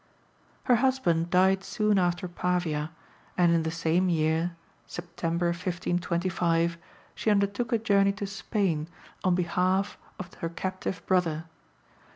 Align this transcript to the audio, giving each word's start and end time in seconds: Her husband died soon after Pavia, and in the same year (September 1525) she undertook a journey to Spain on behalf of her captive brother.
Her 0.63 0.77
husband 0.77 1.29
died 1.29 1.63
soon 1.63 1.99
after 1.99 2.27
Pavia, 2.27 2.89
and 3.37 3.51
in 3.51 3.61
the 3.61 3.69
same 3.69 4.09
year 4.09 4.55
(September 4.87 5.49
1525) 5.49 6.79
she 7.13 7.29
undertook 7.29 7.71
a 7.71 7.77
journey 7.77 8.13
to 8.13 8.25
Spain 8.25 8.87
on 9.23 9.35
behalf 9.35 9.99
of 10.17 10.33
her 10.33 10.49
captive 10.49 11.05
brother. 11.05 11.45